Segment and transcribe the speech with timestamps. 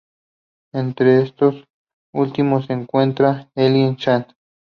[0.73, 1.63] Entre estos
[2.11, 4.25] últimos se encuentra Eileen Chang.